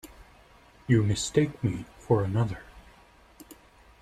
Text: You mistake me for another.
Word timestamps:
You 0.87 1.03
mistake 1.03 1.63
me 1.63 1.85
for 1.99 2.23
another. 2.23 2.63